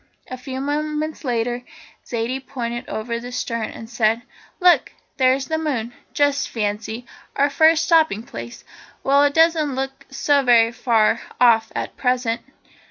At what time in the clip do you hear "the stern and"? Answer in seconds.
3.19-3.87